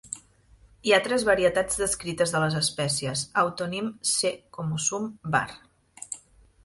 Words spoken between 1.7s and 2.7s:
descrites de les